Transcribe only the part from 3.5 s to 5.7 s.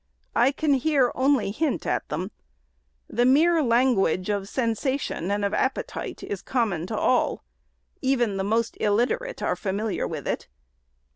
language of sensation and of